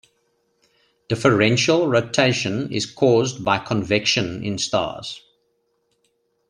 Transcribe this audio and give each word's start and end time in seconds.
Differential 1.09 1.87
rotation 1.87 2.71
is 2.73 2.87
caused 2.87 3.45
by 3.45 3.59
convection 3.59 4.43
in 4.43 4.57
stars. 4.57 5.21